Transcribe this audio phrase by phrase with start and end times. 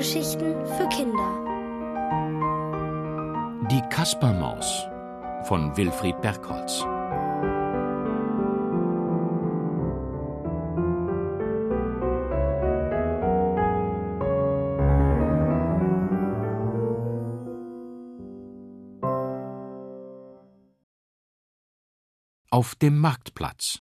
[0.00, 1.44] Hörgeschichten für Kinder.
[3.70, 4.86] Die Kaspermaus
[5.44, 6.80] von Wilfried Bergholz.
[22.48, 23.80] Auf dem Marktplatz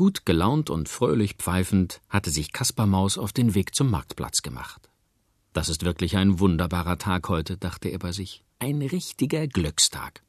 [0.00, 4.88] Gut gelaunt und fröhlich pfeifend hatte sich Kaspermaus auf den Weg zum Marktplatz gemacht.
[5.52, 8.42] Das ist wirklich ein wunderbarer Tag heute, dachte er bei sich.
[8.58, 10.22] Ein richtiger Glückstag.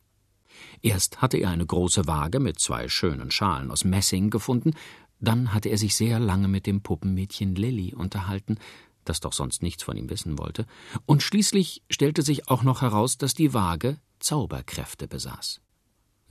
[0.81, 4.73] Erst hatte er eine große Waage mit zwei schönen Schalen aus Messing gefunden,
[5.21, 8.57] dann hatte er sich sehr lange mit dem Puppenmädchen Lilly unterhalten,
[9.05, 10.65] das doch sonst nichts von ihm wissen wollte,
[11.05, 15.62] und schließlich stellte sich auch noch heraus, dass die Waage Zauberkräfte besaß.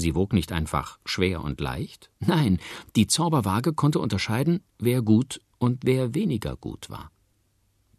[0.00, 2.58] Sie wog nicht einfach schwer und leicht, nein,
[2.96, 7.10] die Zauberwaage konnte unterscheiden, wer gut und wer weniger gut war.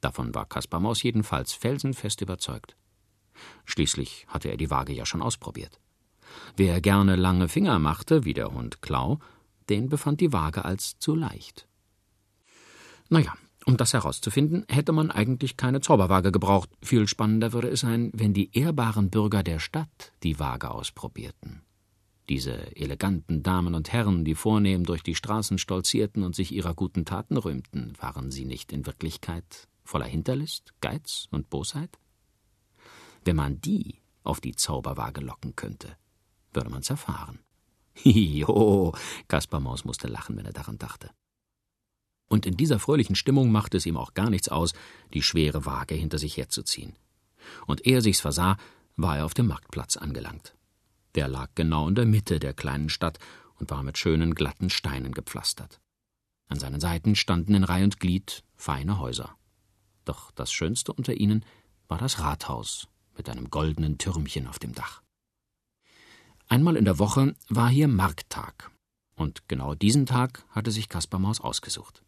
[0.02, 2.76] Davon war Kaspar Maus jedenfalls felsenfest überzeugt.
[3.66, 5.80] Schließlich hatte er die Waage ja schon ausprobiert.
[6.58, 9.20] Wer gerne lange Finger machte, wie der Hund Klau,
[9.70, 11.68] den befand die Waage als zu leicht.
[13.10, 13.34] Naja,
[13.66, 16.70] um das herauszufinden, hätte man eigentlich keine Zauberwaage gebraucht.
[16.82, 21.62] Viel spannender würde es sein, wenn die ehrbaren Bürger der Stadt die Waage ausprobierten.
[22.30, 27.06] Diese eleganten Damen und Herren, die vornehm durch die Straßen stolzierten und sich ihrer guten
[27.06, 31.98] Taten rühmten, waren sie nicht in Wirklichkeit voller Hinterlist, Geiz und Bosheit?
[33.26, 35.98] Wenn man die auf die Zauberwaage locken könnte,
[36.54, 37.40] würde man's erfahren.
[37.94, 38.96] Hiho,
[39.28, 41.10] Kaspar Maus musste lachen, wenn er daran dachte.
[42.30, 44.74] Und in dieser fröhlichen Stimmung machte es ihm auch gar nichts aus,
[45.14, 46.96] die schwere Waage hinter sich herzuziehen.
[47.68, 48.58] Und ehe er sich's versah,
[48.96, 50.56] war er auf dem Marktplatz angelangt.
[51.16, 53.20] Der lag genau in der Mitte der kleinen Stadt
[53.56, 55.80] und war mit schönen glatten Steinen gepflastert.
[56.48, 59.36] An seinen Seiten standen in Reih und Glied feine Häuser.
[60.06, 61.46] Doch das schönste unter ihnen
[61.88, 65.02] war das Rathaus mit einem goldenen Türmchen auf dem Dach.
[66.48, 68.72] Einmal in der Woche war hier Markttag,
[69.16, 72.04] und genau diesen Tag hatte sich Kaspar Maus ausgesucht.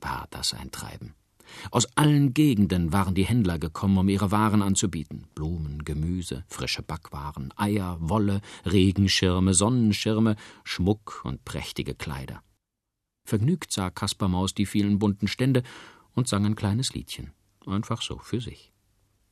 [0.00, 1.14] War das ein Treiben?
[1.70, 5.26] Aus allen Gegenden waren die Händler gekommen, um ihre Waren anzubieten.
[5.34, 12.42] Blumen, Gemüse, frische Backwaren, Eier, Wolle, Regenschirme, Sonnenschirme, Schmuck und prächtige Kleider.
[13.26, 15.62] Vergnügt sah Kaspar Maus die vielen bunten Stände
[16.14, 17.32] und sang ein kleines Liedchen.
[17.66, 18.72] Einfach so für sich.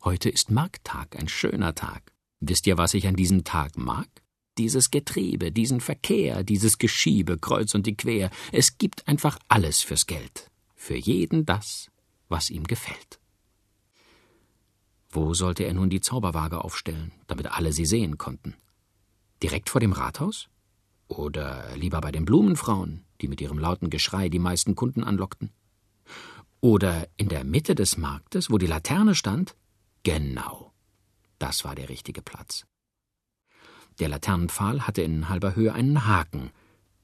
[0.03, 2.13] Heute ist Markttag, ein schöner Tag.
[2.41, 4.09] Wisst ihr, was ich an diesem Tag mag?
[4.59, 8.31] Dieses Getriebe, diesen Verkehr, dieses Geschiebe kreuz und die quer.
[8.51, 10.51] Es gibt einfach alles fürs Geld.
[10.75, 11.92] Für jeden das,
[12.33, 13.21] was ihm gefällt.
[15.11, 18.55] Wo sollte er nun die Zauberwaage aufstellen, damit alle sie sehen konnten?
[19.43, 20.49] Direkt vor dem Rathaus?
[21.07, 25.53] Oder lieber bei den Blumenfrauen, die mit ihrem lauten Geschrei die meisten Kunden anlockten?
[26.61, 29.55] Oder in der Mitte des Marktes, wo die Laterne stand?
[30.03, 30.73] Genau.
[31.39, 32.65] Das war der richtige Platz.
[33.99, 36.51] Der Laternenpfahl hatte in halber Höhe einen Haken,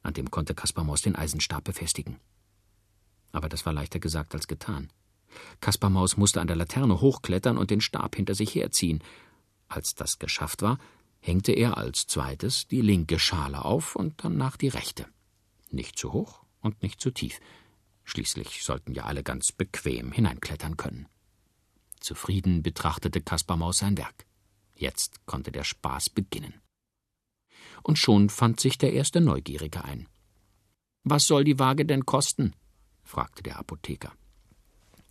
[0.03, 2.19] an dem konnte Kaspar Maus den Eisenstab befestigen.
[3.33, 4.91] Aber das war leichter gesagt als getan.
[5.61, 9.03] Kaspar Maus musste an der Laterne hochklettern und den Stab hinter sich herziehen.
[9.69, 10.79] Als das geschafft war,
[11.21, 15.07] hängte er als zweites die linke Schale auf und danach die rechte.
[15.71, 17.41] Nicht zu hoch und nicht zu tief.
[18.05, 21.07] Schließlich sollten ja alle ganz bequem hineinklettern können.
[22.01, 24.27] Zufrieden betrachtete Kaspar Maus sein Werk.
[24.75, 26.55] Jetzt konnte der Spaß beginnen.
[27.83, 30.09] Und schon fand sich der erste Neugierige ein.
[31.05, 32.55] Was soll die Waage denn kosten?
[33.03, 34.13] fragte der Apotheker.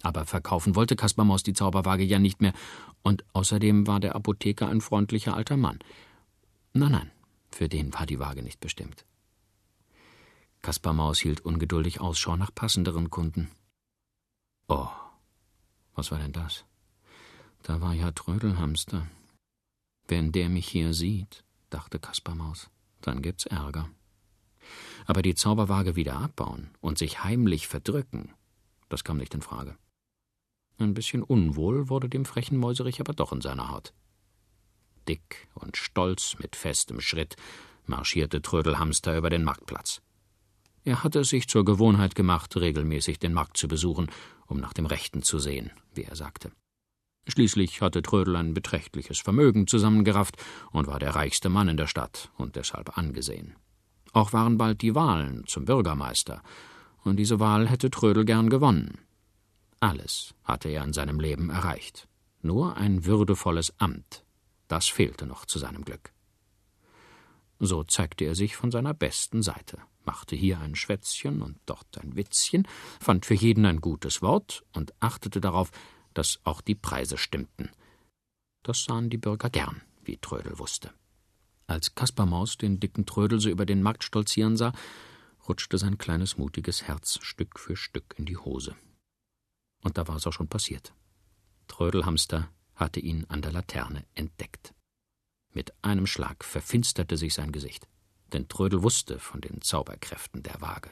[0.03, 2.53] Aber verkaufen wollte Kaspar Maus die Zauberwaage ja nicht mehr,
[3.01, 5.79] und außerdem war der Apotheker ein freundlicher alter Mann.
[6.73, 7.11] Nein, nein,
[7.51, 9.05] für den war die Waage nicht bestimmt.
[10.61, 13.49] Kaspar Maus hielt ungeduldig Ausschau nach passenderen Kunden.
[14.67, 14.89] Oh,
[15.95, 16.65] was war denn das?
[17.63, 19.07] Da war ja Trödelhamster.
[20.07, 22.69] Wenn der mich hier sieht, dachte Kaspar Maus,
[23.01, 23.89] dann gibt's Ärger.
[25.05, 28.33] Aber die Zauberwaage wieder abbauen und sich heimlich verdrücken,
[28.89, 29.77] das kam nicht in Frage.
[30.79, 33.93] Ein bisschen unwohl wurde dem frechen Mäuserich aber doch in seiner Haut.
[35.07, 37.35] Dick und stolz mit festem Schritt
[37.85, 40.01] marschierte Trödelhamster über den Marktplatz.
[40.83, 44.07] Er hatte es sich zur Gewohnheit gemacht, regelmäßig den Markt zu besuchen,
[44.45, 46.51] um nach dem Rechten zu sehen, wie er sagte.
[47.27, 50.37] Schließlich hatte Trödel ein beträchtliches Vermögen zusammengerafft
[50.71, 53.55] und war der reichste Mann in der Stadt und deshalb angesehen.
[54.13, 56.41] Auch waren bald die Wahlen zum Bürgermeister,
[57.03, 58.99] und diese Wahl hätte Trödel gern gewonnen.
[59.79, 62.07] Alles hatte er in seinem Leben erreicht.
[62.41, 64.23] Nur ein würdevolles Amt,
[64.67, 66.11] das fehlte noch zu seinem Glück.
[67.59, 72.15] So zeigte er sich von seiner besten Seite, machte hier ein Schwätzchen und dort ein
[72.15, 72.67] Witzchen,
[72.99, 75.71] fand für jeden ein gutes Wort und achtete darauf,
[76.13, 77.69] dass auch die Preise stimmten.
[78.63, 80.91] Das sahen die Bürger gern, wie Trödel wusste.
[81.67, 84.71] Als Kaspermaus den dicken Trödel so über den Markt stolzieren sah,
[85.47, 88.75] rutschte sein kleines mutiges Herz Stück für Stück in die Hose.
[89.87, 90.93] Und da war es auch schon passiert.
[91.69, 94.73] Trödelhamster hatte ihn an der Laterne entdeckt.
[95.53, 97.87] Mit einem Schlag verfinsterte sich sein Gesicht,
[98.33, 100.91] denn Trödel wusste von den Zauberkräften der Waage.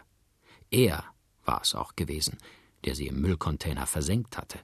[0.72, 1.04] Er
[1.44, 2.38] war es auch gewesen,
[2.86, 4.60] der sie im Müllcontainer versenkt hatte.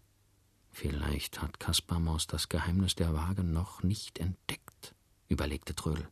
[0.69, 4.95] Vielleicht hat Kaspermaus das Geheimnis der Waage noch nicht entdeckt,
[5.27, 6.07] überlegte Trödel.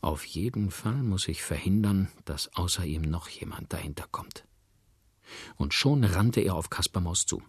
[0.00, 4.47] Auf jeden Fall muss ich verhindern, dass außer ihm noch jemand dahinter kommt.
[5.56, 7.42] Und schon rannte er auf Kaspermaus zu.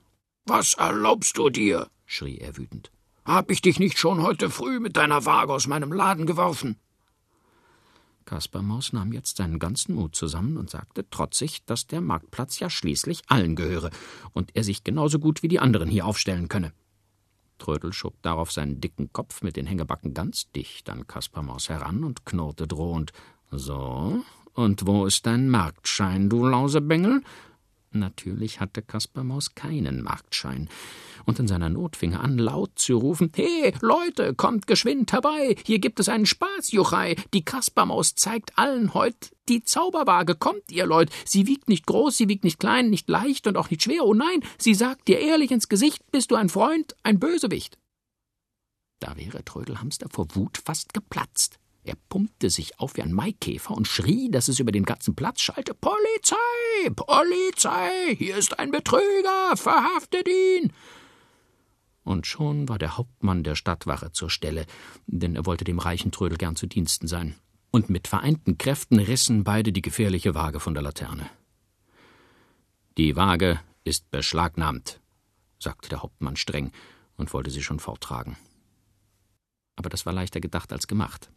[0.46, 1.90] Was erlaubst du dir?
[2.06, 2.92] schrie er wütend.
[3.26, 6.78] Hab ich dich nicht schon heute früh mit deiner Waage aus meinem Laden geworfen?
[8.26, 13.24] Kaspermaus nahm jetzt seinen ganzen Mut zusammen und sagte trotzig, dass der Marktplatz ja schließlich
[13.28, 13.90] allen gehöre
[14.34, 16.72] und er sich genauso gut wie die anderen hier aufstellen könne.
[17.58, 22.26] Trödel schob darauf seinen dicken Kopf mit den Hängebacken ganz dicht an Kaspermaus heran und
[22.26, 23.14] knurrte drohend:
[23.52, 24.24] So,
[24.54, 27.22] und wo ist dein Marktschein, du Lausebengel?
[27.92, 30.70] Natürlich hatte Kaspermaus keinen Marktschein,
[31.26, 35.56] und in seiner Not fing er an, laut zu rufen: He, Leute, kommt geschwind herbei!
[35.66, 37.16] Hier gibt es einen Spaßjuchei!
[37.34, 40.36] Die Kaspermaus zeigt allen heut die Zauberwaage.
[40.36, 41.10] Kommt, ihr Leut!
[41.26, 44.06] Sie wiegt nicht groß, sie wiegt nicht klein, nicht leicht und auch nicht schwer.
[44.06, 47.78] Oh nein, sie sagt dir ehrlich ins Gesicht: Bist du ein Freund, ein Bösewicht?
[49.00, 51.58] Da wäre Trödelhamster vor Wut fast geplatzt.
[51.84, 55.42] Er pumpte sich auf wie ein Maikäfer und schrie, dass es über den ganzen Platz
[55.42, 56.36] schallte: Polizei!
[56.96, 58.16] Polizei!
[58.16, 59.56] Hier ist ein Betrüger!
[59.56, 60.74] Verhaftet ihn!
[62.04, 64.66] Und schon war der Hauptmann der Stadtwache zur Stelle,
[65.06, 67.36] denn er wollte dem reichen Trödel gern zu Diensten sein.
[67.72, 71.30] Und mit vereinten Kräften rissen beide die gefährliche Waage von der Laterne.
[72.98, 75.00] Die Waage ist beschlagnahmt,
[75.60, 76.72] sagte der Hauptmann streng
[77.16, 78.38] und wollte sie schon forttragen.
[79.76, 81.32] Aber das war leichter gedacht als gemacht.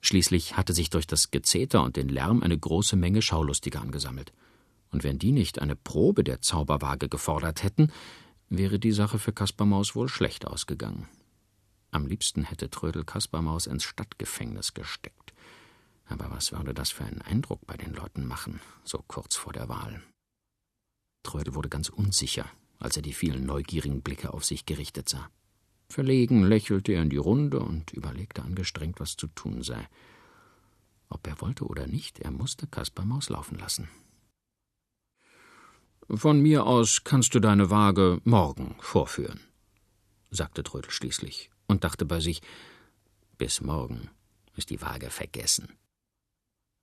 [0.00, 4.32] Schließlich hatte sich durch das Gezeter und den Lärm eine große Menge Schaulustiger angesammelt.
[4.90, 7.92] Und wenn die nicht eine Probe der Zauberwaage gefordert hätten,
[8.48, 11.08] wäre die Sache für Kaspermaus wohl schlecht ausgegangen.
[11.90, 15.32] Am liebsten hätte Trödel Kaspermaus ins Stadtgefängnis gesteckt.
[16.06, 19.68] Aber was würde das für einen Eindruck bei den Leuten machen, so kurz vor der
[19.68, 20.02] Wahl?
[21.22, 22.46] Trödel wurde ganz unsicher,
[22.78, 25.28] als er die vielen neugierigen Blicke auf sich gerichtet sah.
[25.88, 29.88] Verlegen lächelte er in die Runde und überlegte angestrengt, was zu tun sei.
[31.08, 33.88] Ob er wollte oder nicht, er musste Kaspermaus laufen lassen.
[36.08, 39.40] Von mir aus kannst du deine Waage morgen vorführen,
[40.30, 42.42] sagte Trödel schließlich und dachte bei sich,
[43.38, 44.10] bis morgen
[44.54, 45.72] ist die Waage vergessen.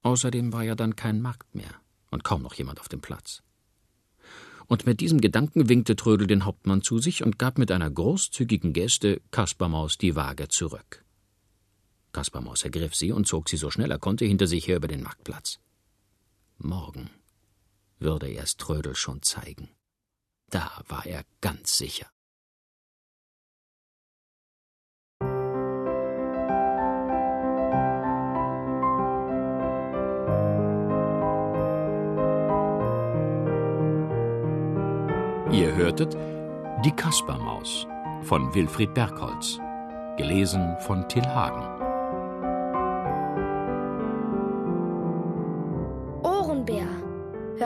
[0.02, 1.74] Außerdem war ja dann kein Markt mehr
[2.12, 3.42] und kaum noch jemand auf dem Platz
[4.68, 8.74] und mit diesem Gedanken winkte Trödel den Hauptmann zu sich und gab mit einer großzügigen
[8.74, 11.04] Geste Kaspermaus die Waage zurück.
[12.12, 15.04] Kaspermaus ergriff sie und zog sie so schnell er konnte hinter sich her über den
[15.04, 15.60] Marktplatz.
[16.58, 17.10] Morgen
[18.04, 19.70] würde er es Trödel schon zeigen.
[20.50, 22.08] Da war er ganz sicher.
[35.52, 36.16] Ihr hörtet
[36.84, 37.88] Die Kaspermaus
[38.24, 39.60] von Wilfried Bergholz,
[40.18, 41.93] gelesen von Till Hagen.